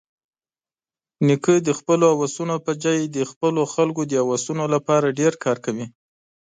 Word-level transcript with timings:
نیکه 1.27 1.55
د 1.67 1.69
خپلو 1.79 2.07
هوسونو 2.19 2.55
پرځای 2.65 2.99
د 3.15 3.19
خپلو 3.31 3.61
خلکو 3.73 4.01
د 4.07 4.13
هوسونو 4.27 4.63
لپاره 4.73 5.15
ډېر 5.19 5.33
کار 5.43 5.57
کوي. 5.65 5.85